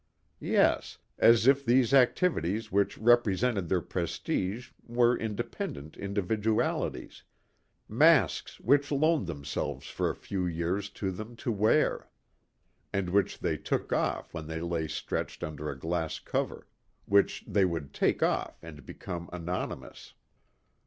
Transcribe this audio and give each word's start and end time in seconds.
Yes, 0.39 0.97
as 1.19 1.45
if 1.45 1.63
these 1.63 1.93
activities 1.93 2.71
which 2.71 2.97
represented 2.97 3.69
their 3.69 3.83
prestige 3.83 4.71
were 4.83 5.15
independent 5.15 5.95
individualities 5.95 7.21
masks 7.87 8.59
which 8.59 8.91
loaned 8.91 9.27
themselves 9.27 9.85
for 9.85 10.09
a 10.09 10.15
few 10.15 10.47
years 10.47 10.89
to 10.97 11.11
them 11.11 11.35
to 11.35 11.51
wear. 11.51 12.09
And 12.91 13.11
which 13.11 13.37
they 13.37 13.57
took 13.57 13.93
off 13.93 14.33
when 14.33 14.47
they 14.47 14.59
lay 14.61 14.87
stretched 14.87 15.43
under 15.43 15.69
a 15.69 15.77
glass 15.77 16.17
cover. 16.17 16.67
Which 17.05 17.43
they 17.45 17.63
would 17.63 17.93
take 17.93 18.23
off 18.23 18.57
and 18.63 18.83
become 18.83 19.29
anonymous. 19.31 20.15